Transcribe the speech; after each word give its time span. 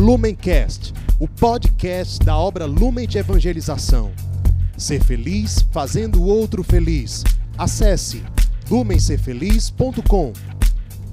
Lumencast, 0.00 0.94
o 1.20 1.28
podcast 1.28 2.24
da 2.24 2.34
obra 2.34 2.64
Lumen 2.64 3.06
de 3.06 3.18
Evangelização. 3.18 4.10
Ser 4.74 5.04
feliz 5.04 5.60
fazendo 5.70 6.22
o 6.22 6.26
outro 6.26 6.62
feliz. 6.62 7.22
Acesse 7.58 8.24
lumencerfeliz.com. 8.70 10.32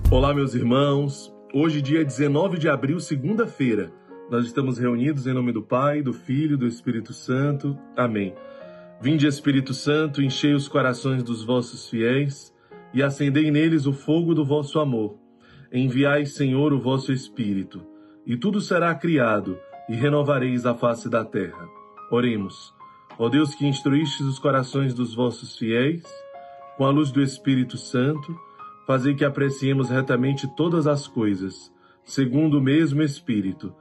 Olá, 0.09 0.33
meus 0.33 0.55
irmãos. 0.55 1.35
Hoje, 1.53 1.81
dia 1.81 2.05
19 2.05 2.57
de 2.57 2.69
abril, 2.69 3.01
segunda-feira, 3.01 3.91
nós 4.31 4.45
estamos 4.45 4.77
reunidos 4.77 5.27
em 5.27 5.33
nome 5.33 5.51
do 5.51 5.61
Pai, 5.61 6.01
do 6.01 6.13
Filho 6.13 6.53
e 6.53 6.57
do 6.57 6.65
Espírito 6.65 7.11
Santo. 7.11 7.77
Amém. 7.93 8.33
Vinde, 9.01 9.27
Espírito 9.27 9.73
Santo, 9.73 10.21
enchei 10.21 10.53
os 10.53 10.69
corações 10.69 11.23
dos 11.23 11.43
vossos 11.43 11.89
fiéis 11.89 12.53
e 12.93 13.03
acendei 13.03 13.51
neles 13.51 13.85
o 13.85 13.91
fogo 13.91 14.33
do 14.33 14.45
vosso 14.45 14.79
amor. 14.79 15.17
Enviai, 15.73 16.25
Senhor, 16.25 16.71
o 16.71 16.79
vosso 16.79 17.11
Espírito 17.11 17.96
e 18.27 18.35
tudo 18.35 18.59
será 18.59 18.93
criado, 18.93 19.57
e 19.87 19.95
renovareis 19.95 20.65
a 20.65 20.75
face 20.75 21.09
da 21.09 21.23
terra. 21.23 21.65
Oremos. 22.11 22.73
Ó 23.17 23.29
Deus 23.29 23.55
que 23.55 23.65
instruístes 23.65 24.27
os 24.27 24.37
corações 24.37 24.93
dos 24.93 25.15
vossos 25.15 25.57
fiéis, 25.57 26.03
com 26.75 26.85
a 26.85 26.89
luz 26.89 27.09
do 27.09 27.21
Espírito 27.21 27.77
Santo, 27.77 28.37
fazei 28.85 29.15
que 29.15 29.23
apreciemos 29.23 29.89
retamente 29.89 30.45
todas 30.57 30.87
as 30.87 31.07
coisas, 31.07 31.73
segundo 32.03 32.57
o 32.57 32.61
mesmo 32.61 33.01
Espírito, 33.01 33.73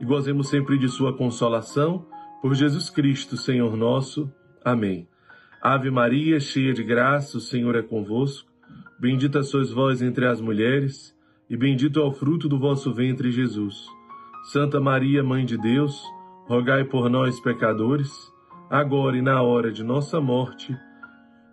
e 0.00 0.04
gozemos 0.04 0.48
sempre 0.48 0.76
de 0.78 0.88
sua 0.88 1.16
consolação, 1.16 2.04
por 2.42 2.54
Jesus 2.56 2.90
Cristo, 2.90 3.36
Senhor 3.36 3.76
nosso. 3.76 4.28
Amém. 4.64 5.06
Ave 5.62 5.92
Maria, 5.92 6.40
cheia 6.40 6.74
de 6.74 6.82
graça, 6.82 7.38
o 7.38 7.40
Senhor 7.40 7.76
é 7.76 7.82
convosco. 7.82 8.50
Bendita 8.98 9.44
sois 9.44 9.70
vós 9.70 10.02
entre 10.02 10.26
as 10.26 10.40
mulheres, 10.40 11.14
e 11.52 11.56
bendito 11.56 12.00
é 12.00 12.02
o 12.02 12.10
fruto 12.10 12.48
do 12.48 12.58
vosso 12.58 12.94
ventre, 12.94 13.30
Jesus. 13.30 13.86
Santa 14.44 14.80
Maria, 14.80 15.22
Mãe 15.22 15.44
de 15.44 15.58
Deus, 15.58 16.02
rogai 16.46 16.82
por 16.82 17.10
nós, 17.10 17.38
pecadores, 17.40 18.10
agora 18.70 19.18
e 19.18 19.20
na 19.20 19.42
hora 19.42 19.70
de 19.70 19.84
nossa 19.84 20.18
morte. 20.18 20.74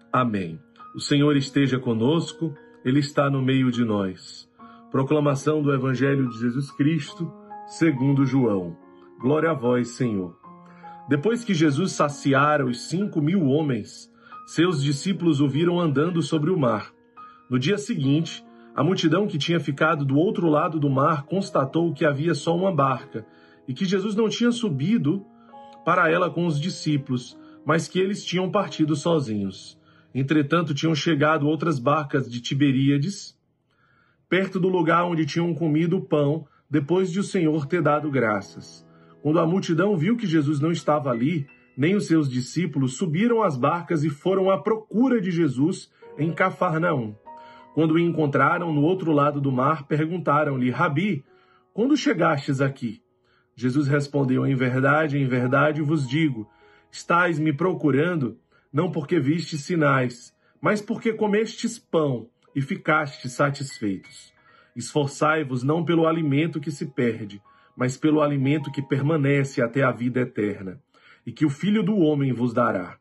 Amém. 0.10 0.58
O 0.96 1.02
Senhor 1.02 1.36
esteja 1.36 1.78
conosco, 1.78 2.56
Ele 2.86 3.00
está 3.00 3.30
no 3.30 3.42
meio 3.42 3.70
de 3.70 3.84
nós. 3.84 4.50
Proclamação 4.90 5.62
do 5.62 5.74
Evangelho 5.74 6.30
de 6.30 6.40
Jesus 6.40 6.72
Cristo, 6.72 7.30
segundo 7.68 8.26
João. 8.26 8.78
Glória 9.20 9.52
a 9.52 9.54
vós, 9.54 9.90
Senhor. 9.90 10.34
Depois 11.10 11.44
que 11.44 11.54
Jesus 11.54 11.92
saciara 11.92 12.66
os 12.66 12.88
cinco 12.88 13.22
mil 13.22 13.48
homens, 13.48 14.10
seus 14.46 14.82
discípulos 14.82 15.42
o 15.42 15.48
viram 15.50 15.78
andando 15.78 16.22
sobre 16.22 16.52
o 16.52 16.58
mar. 16.58 16.94
No 17.50 17.60
dia 17.60 17.78
seguinte, 17.78 18.48
a 18.80 18.84
multidão 18.84 19.28
que 19.28 19.38
tinha 19.38 19.60
ficado 19.60 20.06
do 20.06 20.16
outro 20.16 20.48
lado 20.48 20.80
do 20.80 20.90
mar 20.90 21.26
constatou 21.26 21.94
que 21.94 22.06
havia 22.06 22.34
só 22.34 22.56
uma 22.56 22.74
barca 22.74 23.26
e 23.68 23.74
que 23.74 23.84
Jesus 23.84 24.16
não 24.16 24.30
tinha 24.30 24.54
subido 24.54 25.26
para 25.84 26.10
ela 26.10 26.30
com 26.30 26.46
os 26.46 26.58
discípulos, 26.58 27.38
mas 27.66 27.90
que 27.90 28.00
eles 28.00 28.24
tinham 28.24 28.50
partido 28.50 28.96
sozinhos. 28.96 29.78
Entretanto, 30.16 30.74
tinham 30.74 30.96
chegado 30.96 31.46
outras 31.46 31.78
barcas 31.78 32.32
de 32.32 32.40
Tiberíades, 32.40 33.38
perto 34.30 34.58
do 34.62 34.70
lugar 34.70 35.04
onde 35.04 35.26
tinham 35.26 35.54
comido 35.54 35.98
o 35.98 36.06
pão, 36.06 36.48
depois 36.70 37.12
de 37.12 37.20
o 37.20 37.24
Senhor 37.24 37.66
ter 37.66 37.82
dado 37.82 38.10
graças. 38.10 38.88
Quando 39.22 39.40
a 39.42 39.46
multidão 39.46 39.98
viu 39.98 40.16
que 40.16 40.26
Jesus 40.26 40.62
não 40.62 40.72
estava 40.72 41.10
ali, 41.10 41.46
nem 41.76 41.98
os 41.98 42.08
seus 42.08 42.30
discípulos, 42.30 42.96
subiram 42.96 43.44
as 43.44 43.58
barcas 43.58 44.06
e 44.06 44.10
foram 44.10 44.50
à 44.50 44.58
procura 44.58 45.20
de 45.20 45.32
Jesus 45.32 45.92
em 46.18 46.32
Cafarnaum. 46.32 47.14
Quando 47.80 47.92
o 47.92 48.00
encontraram 48.00 48.74
no 48.74 48.82
outro 48.82 49.14
lado 49.14 49.40
do 49.40 49.54
mar, 49.54 49.88
perguntaram-lhe: 49.88 50.70
Rabi, 50.70 51.24
quando 51.74 51.96
chegastes 51.96 52.60
aqui? 52.60 53.02
Jesus 53.56 53.88
respondeu: 53.88 54.46
Em 54.46 54.54
verdade, 54.54 55.18
em 55.18 55.26
verdade 55.26 55.82
vos 55.82 56.06
digo: 56.06 56.46
estáis 56.92 57.40
me 57.40 57.54
procurando, 57.54 58.38
não 58.70 58.92
porque 58.92 59.18
vistes 59.18 59.62
sinais, 59.62 60.36
mas 60.60 60.82
porque 60.82 61.14
comestes 61.14 61.80
pão 61.80 62.28
e 62.54 62.62
ficastes 62.62 63.32
satisfeitos. 63.32 64.34
Esforçai-vos 64.76 65.64
não 65.64 65.86
pelo 65.86 66.06
alimento 66.06 66.60
que 66.60 66.72
se 66.72 66.86
perde, 66.86 67.42
mas 67.78 67.96
pelo 67.96 68.22
alimento 68.22 68.74
que 68.74 68.82
permanece 68.82 69.62
até 69.62 69.84
a 69.84 69.92
vida 69.94 70.20
eterna, 70.20 70.82
e 71.26 71.32
que 71.32 71.46
o 71.46 71.50
Filho 71.50 71.82
do 71.82 71.96
Homem 72.00 72.34
vos 72.34 72.54
dará. 72.54 72.98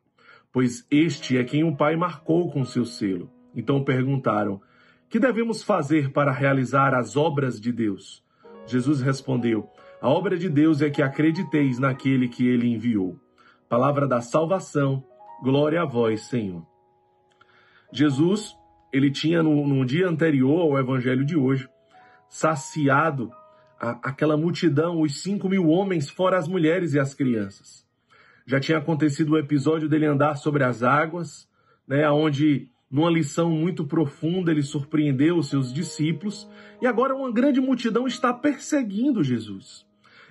Pois 0.53 0.87
este 0.89 1.37
é 1.37 1.43
quem 1.43 1.65
o 1.65 1.75
Pai 1.75 1.97
marcou 1.97 2.49
com 2.49 2.63
seu 2.63 2.85
selo. 2.85 3.29
Então 3.53 3.83
perguntaram: 3.83 4.61
Que 5.09 5.19
devemos 5.19 5.63
fazer 5.63 6.11
para 6.11 6.31
realizar 6.31 6.93
as 6.93 7.17
obras 7.17 7.59
de 7.59 7.71
Deus? 7.71 8.23
Jesus 8.67 9.01
respondeu: 9.01 9.67
A 9.99 10.07
obra 10.07 10.37
de 10.37 10.47
Deus 10.47 10.83
é 10.83 10.89
que 10.89 11.01
acrediteis 11.01 11.79
naquele 11.79 12.27
que 12.27 12.47
ele 12.47 12.67
enviou. 12.67 13.19
Palavra 13.67 14.07
da 14.07 14.21
salvação, 14.21 15.03
glória 15.41 15.81
a 15.81 15.85
vós, 15.85 16.27
Senhor. 16.27 16.63
Jesus, 17.91 18.55
ele 18.93 19.09
tinha 19.09 19.41
no, 19.41 19.67
no 19.67 19.83
dia 19.83 20.07
anterior 20.07 20.61
ao 20.61 20.77
evangelho 20.77 21.25
de 21.25 21.35
hoje, 21.35 21.67
saciado 22.27 23.31
a, 23.79 23.91
aquela 24.09 24.37
multidão, 24.37 25.01
os 25.01 25.23
cinco 25.23 25.49
mil 25.49 25.69
homens, 25.69 26.07
fora 26.07 26.37
as 26.37 26.47
mulheres 26.47 26.93
e 26.93 26.99
as 26.99 27.15
crianças. 27.15 27.83
Já 28.45 28.59
tinha 28.59 28.77
acontecido 28.77 29.31
o 29.31 29.37
episódio 29.39 29.89
dele 29.89 30.05
andar 30.05 30.35
sobre 30.35 30.63
as 30.63 30.83
águas, 30.83 31.49
né, 31.87 32.07
onde 32.11 32.69
numa 32.89 33.09
lição 33.09 33.51
muito 33.51 33.85
profunda, 33.85 34.51
ele 34.51 34.63
surpreendeu 34.63 35.37
os 35.37 35.49
seus 35.49 35.71
discípulos 35.71 36.49
e 36.81 36.87
agora 36.87 37.15
uma 37.15 37.31
grande 37.31 37.61
multidão 37.61 38.07
está 38.07 38.33
perseguindo 38.33 39.23
Jesus. 39.23 39.85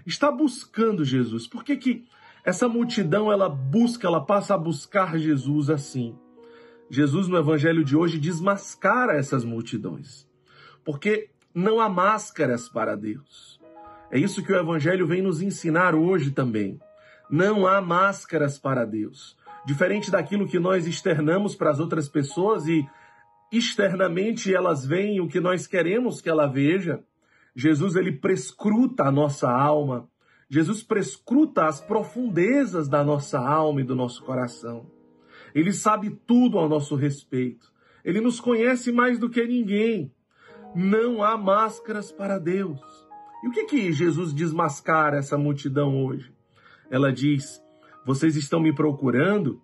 Está 0.05 0.33
buscando 0.33 1.05
Jesus. 1.05 1.47
Por 1.47 1.63
que, 1.63 1.77
que 1.77 2.05
essa 2.45 2.69
multidão 2.69 3.31
ela 3.31 3.49
busca, 3.49 4.09
ela 4.09 4.25
passa 4.25 4.55
a 4.55 4.59
buscar 4.59 5.17
Jesus 5.19 5.71
assim? 5.71 6.17
Jesus 6.91 7.29
no 7.29 7.37
evangelho 7.37 7.85
de 7.85 7.95
hoje 7.95 8.19
desmascara 8.19 9.15
essas 9.15 9.45
multidões. 9.45 10.27
Porque 10.85 11.31
não 11.55 11.81
há 11.81 11.89
máscaras 11.89 12.69
para 12.69 12.97
Deus. 12.97 13.61
É 14.11 14.19
isso 14.19 14.43
que 14.43 14.51
o 14.51 14.59
evangelho 14.59 15.07
vem 15.07 15.23
nos 15.23 15.43
ensinar 15.43 15.95
hoje 15.95 16.31
também. 16.31 16.81
Não 17.31 17.67
há 17.67 17.81
máscaras 17.81 18.59
para 18.59 18.85
Deus 18.85 19.38
diferente 19.67 20.11
daquilo 20.11 20.47
que 20.47 20.59
nós 20.59 20.87
externamos 20.87 21.55
para 21.55 21.71
as 21.71 21.81
outras 21.81 22.09
pessoas 22.09 22.67
e 22.67 22.87
externamente 23.53 24.55
elas 24.55 24.85
veem 24.85 25.21
o 25.21 25.29
que 25.29 25.41
nós 25.41 25.67
queremos 25.67 26.21
que 26.21 26.29
ela 26.29 26.47
veja. 26.47 27.03
Jesus 27.55 27.97
ele 27.97 28.13
prescruta 28.13 29.05
a 29.05 29.13
nossa 29.13 29.51
alma. 29.51 30.09
Jesus 30.49 30.83
prescruta 30.83 31.67
as 31.67 31.81
profundezas 31.81 32.89
da 32.89 33.05
nossa 33.05 33.39
alma 33.39 33.81
e 33.81 33.85
do 33.85 33.95
nosso 33.95 34.23
coração. 34.25 34.87
Ele 35.55 35.73
sabe 35.73 36.11
tudo 36.27 36.59
ao 36.59 36.69
nosso 36.69 36.95
respeito. 36.95 37.71
Ele 38.05 38.21
nos 38.21 38.41
conhece 38.41 38.93
mais 38.93 39.19
do 39.19 39.29
que 39.29 39.45
ninguém. 39.47 40.13
Não 40.75 41.23
há 41.23 41.37
máscaras 41.37 42.13
para 42.13 42.39
Deus. 42.39 42.81
E 43.43 43.49
o 43.49 43.51
que 43.51 43.65
que 43.65 43.93
Jesus 43.93 44.33
desmascara 44.33 45.19
essa 45.19 45.37
multidão 45.37 46.05
hoje? 46.05 46.33
Ela 46.91 47.13
diz: 47.13 47.63
vocês 48.09 48.37
estão 48.37 48.59
me 48.59 48.73
procurando 48.73 49.61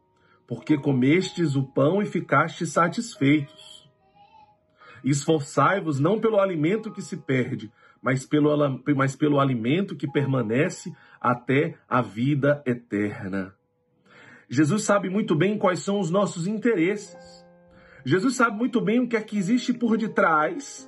porque 0.47 0.77
comestes 0.77 1.57
o 1.57 1.63
pão 1.63 2.03
e 2.03 2.05
ficastes 2.05 2.73
satisfeitos. 2.73 3.91
Esforçai-vos 5.03 5.99
não 5.99 6.21
pelo 6.21 6.39
alimento 6.39 6.93
que 6.93 7.01
se 7.01 7.17
perde, 7.17 7.73
mas 8.03 8.27
pelo, 8.27 8.83
mas 8.95 9.17
pelo 9.17 9.41
alimento 9.41 9.97
que 9.97 10.07
permanece 10.07 10.95
até 11.19 11.79
a 11.89 12.03
vida 12.03 12.63
eterna. 12.67 13.55
Jesus 14.47 14.85
sabe 14.85 15.09
muito 15.09 15.35
bem 15.35 15.57
quais 15.57 15.79
são 15.79 15.99
os 15.99 16.11
nossos 16.11 16.47
interesses. 16.47 17.47
Jesus 18.05 18.37
sabe 18.37 18.59
muito 18.59 18.79
bem 18.79 19.01
o 19.01 19.09
que 19.09 19.17
é 19.17 19.23
que 19.23 19.39
existe 19.39 19.73
por 19.73 19.97
detrás 19.97 20.87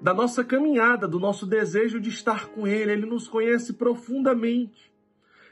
da 0.00 0.14
nossa 0.14 0.44
caminhada, 0.44 1.08
do 1.08 1.18
nosso 1.18 1.46
desejo 1.46 1.98
de 1.98 2.10
estar 2.10 2.46
com 2.50 2.64
Ele. 2.64 2.92
Ele 2.92 3.06
nos 3.06 3.26
conhece 3.26 3.72
profundamente. 3.72 4.91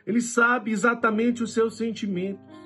Ele 0.06 0.20
sabe 0.20 0.70
exatamente 0.70 1.42
os 1.42 1.52
seus 1.52 1.76
sentimentos. 1.76 2.58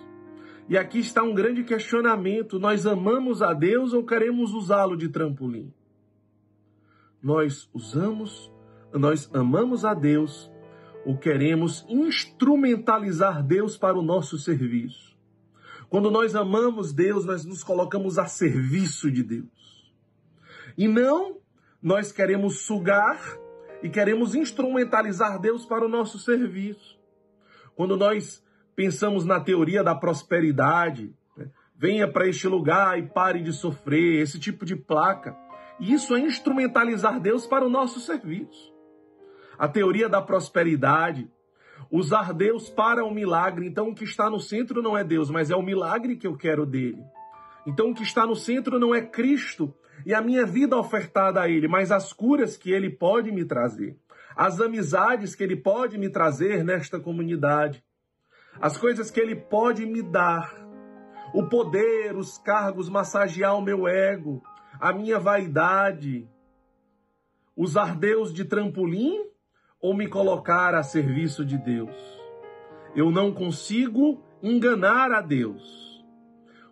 E 0.69 0.79
aqui 0.79 0.99
está 0.99 1.23
um 1.23 1.35
grande 1.35 1.65
questionamento: 1.65 2.59
nós 2.59 2.87
amamos 2.87 3.43
a 3.43 3.53
Deus 3.53 3.93
ou 3.93 4.05
queremos 4.05 4.53
usá-lo 4.55 4.97
de 4.97 5.09
trampolim? 5.09 5.73
Nós 7.23 7.69
usamos, 7.73 8.53
nós 8.93 9.31
amamos 9.33 9.85
a 9.85 9.95
Deus 9.95 10.51
ou 11.05 11.17
queremos 11.19 11.85
instrumentalizar 11.89 13.43
Deus 13.43 13.77
para 13.77 13.99
o 13.99 14.03
nosso 14.03 14.39
serviço? 14.39 15.15
Quando 15.89 16.11
nós 16.11 16.35
amamos 16.35 16.93
Deus, 16.93 17.25
nós 17.25 17.45
nos 17.45 17.63
colocamos 17.63 18.19
a 18.19 18.27
serviço 18.27 19.11
de 19.11 19.23
Deus. 19.23 19.93
E 20.77 20.89
não 20.89 21.37
nós 21.81 22.11
queremos 22.11 22.61
sugar 22.61 23.21
e 23.83 23.89
queremos 23.89 24.35
instrumentalizar 24.35 25.39
Deus 25.39 25.67
para 25.67 25.85
o 25.85 25.89
nosso 25.89 26.19
serviço. 26.19 26.99
Quando 27.76 27.97
nós 27.97 28.43
pensamos 28.75 29.25
na 29.25 29.41
teoria 29.41 29.82
da 29.82 29.94
prosperidade, 29.94 31.15
né? 31.37 31.50
venha 31.76 32.09
para 32.09 32.29
este 32.29 32.47
lugar 32.49 32.99
e 32.99 33.03
pare 33.03 33.43
de 33.43 33.53
sofrer, 33.53 34.21
esse 34.21 34.38
tipo 34.38 34.65
de 34.65 34.76
placa, 34.76 35.37
isso 35.81 36.15
é 36.15 36.21
instrumentalizar 36.21 37.21
Deus 37.21 37.47
para 37.47 37.65
o 37.65 37.71
nosso 37.71 38.00
serviço. 38.00 38.73
a 39.56 39.69
teoria 39.69 40.09
da 40.09 40.21
prosperidade, 40.21 41.31
usar 41.91 42.32
Deus 42.32 42.69
para 42.69 43.05
o 43.05 43.15
milagre. 43.15 43.67
Então, 43.67 43.91
o 43.91 43.94
que 43.94 44.05
está 44.05 44.29
no 44.29 44.41
centro 44.41 44.82
não 44.82 44.97
é 44.97 45.05
Deus, 45.05 45.31
mas 45.31 45.50
é 45.50 45.56
o 45.56 45.62
milagre 45.62 46.17
que 46.17 46.26
eu 46.26 46.37
quero 46.37 46.67
dele. 46.67 47.03
Então, 47.67 47.91
o 47.91 47.94
que 47.94 48.03
está 48.03 48.26
no 48.26 48.35
centro 48.35 48.79
não 48.79 48.94
é 48.94 49.00
Cristo 49.00 49.73
e 50.05 50.12
a 50.12 50.21
minha 50.21 50.44
vida 50.44 50.76
ofertada 50.76 51.41
a 51.41 51.49
Ele, 51.49 51.69
mas 51.69 51.93
as 51.93 52.12
curas 52.12 52.56
que 52.56 52.71
Ele 52.71 52.91
pode 52.91 53.31
me 53.31 53.44
trazer, 53.44 53.97
as 54.37 54.61
amizades 54.61 55.35
que 55.35 55.43
Ele 55.43 55.57
pode 55.57 55.99
me 55.99 56.09
trazer 56.09 56.65
nesta 56.65 56.99
comunidade, 56.99 57.85
as 58.61 58.77
coisas 58.77 59.11
que 59.11 59.21
Ele 59.21 59.37
pode 59.37 59.87
me 59.87 60.03
dar, 60.03 60.53
o 61.33 61.49
poder, 61.49 62.17
os 62.17 62.39
cargos, 62.39 62.89
massagear 62.89 63.57
o 63.57 63.63
meu 63.63 63.89
ego, 63.89 64.43
a 64.81 64.93
minha 64.93 65.19
vaidade, 65.19 66.29
usar 67.57 67.97
Deus 67.97 68.33
de 68.33 68.45
trampolim 68.45 69.27
ou 69.81 69.95
me 69.95 70.09
colocar 70.09 70.75
a 70.75 70.83
serviço 70.83 71.45
de 71.45 71.59
Deus. 71.59 71.95
Eu 72.95 73.11
não 73.11 73.33
consigo 73.33 74.23
enganar 74.43 75.11
a 75.13 75.21
Deus. 75.21 75.85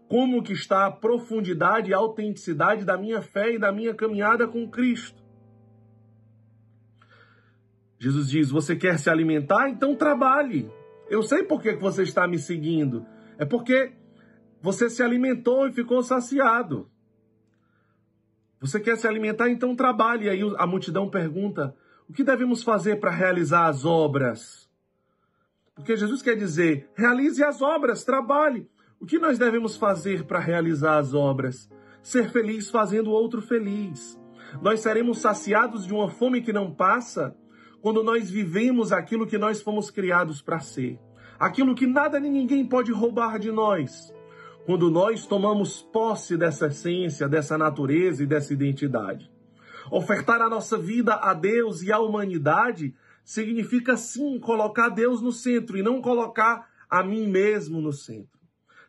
Como 0.09 0.43
que 0.43 0.53
está 0.53 0.87
a 0.87 0.91
profundidade 0.91 1.91
e 1.91 1.94
a 1.94 1.99
autenticidade 1.99 2.85
da 2.85 2.97
minha 2.97 3.23
fé 3.23 3.55
e 3.55 3.59
da 3.59 3.73
minha 3.73 3.94
caminhada 3.94 4.47
com 4.47 4.69
Cristo. 4.69 5.21
Jesus 8.02 8.28
diz: 8.28 8.50
Você 8.50 8.75
quer 8.75 8.99
se 8.99 9.08
alimentar? 9.08 9.69
Então 9.69 9.94
trabalhe. 9.94 10.69
Eu 11.08 11.22
sei 11.22 11.44
por 11.44 11.62
que 11.62 11.72
você 11.76 12.02
está 12.02 12.26
me 12.26 12.37
seguindo. 12.37 13.06
É 13.38 13.44
porque 13.44 13.93
você 14.60 14.90
se 14.90 15.04
alimentou 15.04 15.69
e 15.69 15.72
ficou 15.72 16.02
saciado. 16.02 16.90
Você 18.60 18.81
quer 18.81 18.96
se 18.96 19.06
alimentar? 19.06 19.50
Então 19.50 19.76
trabalhe. 19.76 20.25
E 20.25 20.31
aí 20.31 20.40
a 20.58 20.66
multidão 20.66 21.08
pergunta: 21.08 21.76
O 22.08 22.12
que 22.12 22.25
devemos 22.25 22.64
fazer 22.64 22.99
para 22.99 23.12
realizar 23.12 23.66
as 23.66 23.84
obras? 23.84 24.69
Porque 25.72 25.96
Jesus 25.96 26.22
quer 26.22 26.34
dizer: 26.34 26.90
realize 26.96 27.44
as 27.44 27.62
obras, 27.62 28.02
trabalhe. 28.02 28.69
O 28.99 29.06
que 29.06 29.20
nós 29.20 29.38
devemos 29.38 29.76
fazer 29.76 30.25
para 30.25 30.40
realizar 30.40 30.99
as 30.99 31.14
obras? 31.14 31.70
Ser 32.02 32.31
feliz 32.31 32.69
fazendo 32.69 33.10
o 33.10 33.14
outro 33.14 33.40
feliz. 33.40 34.20
Nós 34.60 34.81
seremos 34.81 35.20
saciados 35.20 35.87
de 35.87 35.94
uma 35.94 36.10
fome 36.10 36.43
que 36.43 36.52
não 36.52 36.75
passa 36.75 37.37
quando 37.82 38.05
nós 38.05 38.31
vivemos 38.31 38.93
aquilo 38.93 39.26
que 39.26 39.37
nós 39.37 39.61
fomos 39.61 39.90
criados 39.90 40.40
para 40.40 40.61
ser. 40.61 41.00
Aquilo 41.38 41.75
que 41.75 41.87
nada 41.87 42.20
nem 42.20 42.31
ninguém 42.31 42.64
pode 42.64 42.93
roubar 42.93 43.40
de 43.40 43.50
nós. 43.50 44.14
Quando 44.64 44.88
nós 44.88 45.26
tomamos 45.26 45.82
posse 45.82 46.37
dessa 46.37 46.69
essência, 46.69 47.29
dessa 47.29 47.58
natureza 47.58 48.23
e 48.23 48.26
dessa 48.26 48.52
identidade. 48.52 49.29
Ofertar 49.90 50.40
a 50.40 50.49
nossa 50.49 50.79
vida 50.79 51.14
a 51.14 51.34
Deus 51.34 51.82
e 51.82 51.90
à 51.90 51.99
humanidade 51.99 52.94
significa 53.25 53.96
sim 53.96 54.38
colocar 54.38 54.88
Deus 54.88 55.20
no 55.20 55.32
centro 55.32 55.76
e 55.76 55.82
não 55.82 56.00
colocar 56.00 56.69
a 56.88 57.02
mim 57.02 57.26
mesmo 57.26 57.81
no 57.81 57.93
centro. 57.93 58.38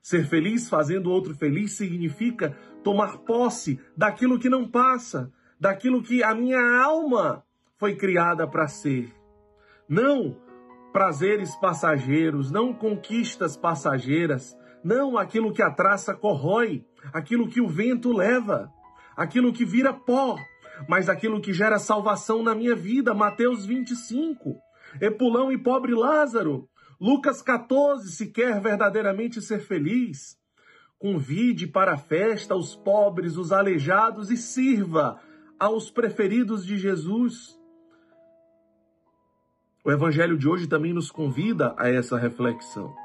Ser 0.03 0.27
feliz 0.27 0.69
fazendo 0.69 1.09
outro 1.09 1.33
feliz 1.33 1.71
significa 1.73 2.55
tomar 2.83 3.19
posse 3.19 3.79
daquilo 3.97 4.37
que 4.37 4.49
não 4.49 4.67
passa, 4.67 5.31
daquilo 5.59 6.03
que 6.03 6.21
a 6.21 6.35
minha 6.35 6.61
alma 6.83 7.43
foi 7.77 7.95
criada 7.95 8.47
para 8.47 8.67
ser. 8.67 9.13
Não 9.87 10.37
prazeres 10.91 11.55
passageiros, 11.55 12.51
não 12.51 12.73
conquistas 12.73 13.57
passageiras, 13.57 14.55
não 14.83 15.17
aquilo 15.17 15.53
que 15.53 15.61
a 15.61 15.71
traça 15.71 16.13
corrói, 16.13 16.85
aquilo 17.11 17.47
que 17.47 17.59
o 17.59 17.67
vento 17.67 18.11
leva, 18.11 18.71
aquilo 19.15 19.51
que 19.51 19.65
vira 19.65 19.93
pó, 19.93 20.37
mas 20.87 21.09
aquilo 21.09 21.41
que 21.41 21.53
gera 21.53 21.79
salvação 21.79 22.43
na 22.43 22.53
minha 22.53 22.75
vida. 22.75 23.13
Mateus 23.13 23.65
25. 23.65 24.55
Epulão 25.01 25.51
e 25.51 25.57
pobre 25.57 25.93
Lázaro 25.93 26.69
Lucas 27.03 27.41
14, 27.41 28.09
se 28.13 28.27
quer 28.27 28.61
verdadeiramente 28.61 29.41
ser 29.41 29.59
feliz, 29.59 30.37
convide 30.97 31.67
para 31.67 31.95
a 31.95 31.97
festa 31.97 32.55
os 32.55 32.77
pobres, 32.77 33.35
os 33.35 33.51
aleijados 33.51 34.31
e 34.31 34.37
sirva 34.37 35.19
aos 35.59 35.91
preferidos 35.91 36.65
de 36.65 36.77
Jesus. 36.77 37.59
O 39.83 39.91
evangelho 39.91 40.37
de 40.37 40.47
hoje 40.47 40.67
também 40.67 40.93
nos 40.93 41.11
convida 41.11 41.75
a 41.77 41.89
essa 41.89 42.17
reflexão, 42.17 42.95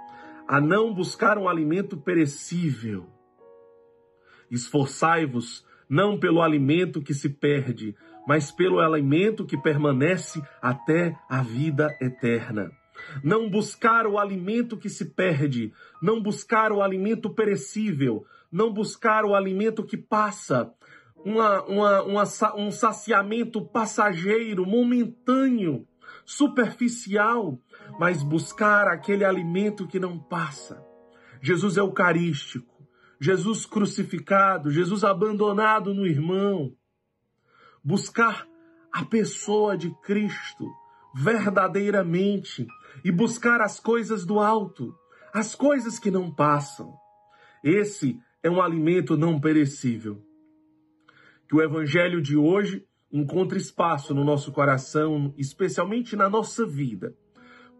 a 0.46 0.60
não 0.60 0.94
buscar 0.94 1.36
um 1.36 1.48
alimento 1.48 1.96
perecível. 1.96 3.06
Esforçai-vos 4.50 5.66
não 5.88 6.18
pelo 6.18 6.40
alimento 6.40 7.02
que 7.02 7.12
se 7.12 7.28
perde, 7.28 7.96
mas 8.26 8.52
pelo 8.52 8.78
alimento 8.78 9.44
que 9.44 9.56
permanece 9.56 10.40
até 10.62 11.18
a 11.28 11.42
vida 11.42 11.96
eterna 12.00 12.70
não 13.22 13.48
buscar 13.48 14.06
o 14.06 14.18
alimento 14.18 14.76
que 14.76 14.88
se 14.88 15.04
perde, 15.04 15.72
não 16.02 16.20
buscar 16.20 16.72
o 16.72 16.82
alimento 16.82 17.30
perecível, 17.30 18.24
não 18.50 18.72
buscar 18.72 19.24
o 19.24 19.34
alimento 19.34 19.84
que 19.84 19.96
passa, 19.96 20.72
uma, 21.24 21.62
uma, 21.64 22.02
uma, 22.02 22.24
um 22.56 22.70
saciamento 22.70 23.64
passageiro, 23.64 24.66
momentâneo, 24.66 25.86
superficial, 26.28 27.58
mas 27.98 28.22
buscar 28.22 28.86
aquele 28.86 29.24
alimento 29.24 29.88
que 29.88 29.98
não 29.98 30.18
passa. 30.18 30.84
Jesus 31.40 31.78
eucarístico, 31.78 32.86
Jesus 33.18 33.64
crucificado, 33.64 34.70
Jesus 34.70 35.04
abandonado 35.04 35.94
no 35.94 36.06
irmão. 36.06 36.76
Buscar 37.82 38.46
a 38.92 39.06
pessoa 39.06 39.74
de 39.74 39.90
Cristo 40.02 40.70
verdadeiramente 41.14 42.66
e 43.02 43.10
buscar 43.10 43.62
as 43.62 43.80
coisas 43.80 44.26
do 44.26 44.38
alto, 44.38 44.94
as 45.32 45.54
coisas 45.54 45.98
que 45.98 46.10
não 46.10 46.30
passam. 46.30 46.94
Esse 47.64 48.20
é 48.42 48.50
um 48.50 48.60
alimento 48.60 49.16
não 49.16 49.40
perecível. 49.40 50.22
Que 51.48 51.56
o 51.56 51.62
evangelho 51.62 52.20
de 52.20 52.36
hoje 52.36 52.86
encontre 53.12 53.58
espaço 53.58 54.14
no 54.14 54.24
nosso 54.24 54.52
coração, 54.52 55.32
especialmente 55.36 56.14
na 56.14 56.28
nossa 56.28 56.66
vida, 56.66 57.14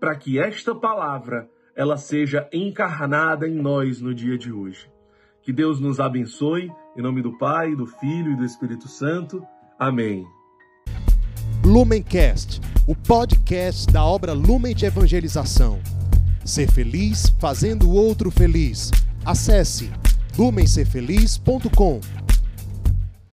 para 0.00 0.16
que 0.16 0.38
esta 0.38 0.75
palavra 0.75 1.48
ela 1.76 1.96
seja 1.96 2.48
encarnada 2.52 3.46
em 3.46 3.54
nós 3.54 4.00
no 4.00 4.14
dia 4.14 4.36
de 4.36 4.50
hoje. 4.50 4.90
Que 5.42 5.52
Deus 5.52 5.80
nos 5.80 6.00
abençoe, 6.00 6.70
em 6.96 7.02
nome 7.02 7.22
do 7.22 7.38
Pai, 7.38 7.75
do 7.75 7.86
Filho 7.86 8.32
e 8.32 8.36
do 8.36 8.44
Espírito 8.44 8.88
Santo. 8.88 9.42
Amém. 9.78 10.26
Lumencast, 11.64 12.60
o 12.86 12.94
podcast 12.94 13.86
da 13.92 14.04
obra 14.04 14.32
Lumen 14.32 14.75
de 14.75 14.86
Evangelização. 14.86 15.78
Ser 16.44 16.70
feliz 16.70 17.28
fazendo 17.38 17.88
o 17.88 17.94
outro 17.94 18.30
feliz. 18.30 18.90
Acesse 19.25 19.90
lumencerfeliz.com. 20.37 22.27